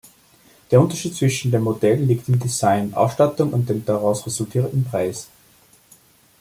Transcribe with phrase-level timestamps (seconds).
[0.71, 5.27] Der Unterschied zwischen den Modellen liegt in Design, Ausstattung und dem daraus resultierenden Preis.